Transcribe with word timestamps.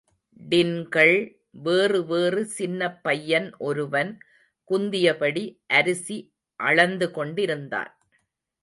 டின்கள் 0.39 1.17
வேறு 1.65 1.99
வேறு 2.05 2.41
சின்னப்பையன் 2.57 3.47
ஒருவன் 3.59 4.11
குந்தியபடி 4.69 5.45
அரிசி 5.67 6.19
அளந்து 6.59 7.11
கொண்டிருந்தான். 7.11 7.93